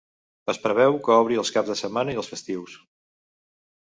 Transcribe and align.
Es 0.53 0.59
preveu 0.63 0.95
que 1.07 1.17
obri 1.25 1.37
els 1.41 1.53
caps 1.57 1.71
de 1.73 1.77
setmana 1.83 2.17
i 2.17 2.21
els 2.23 2.31
festius. 2.33 2.79